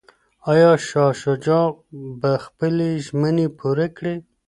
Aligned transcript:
ایا 0.51 0.71
شاه 0.87 1.13
شجاع 1.21 1.67
به 2.21 2.31
خپلي 2.45 2.89
ژمني 3.05 3.47
پوره 3.57 3.87
کړي؟ 3.97 4.15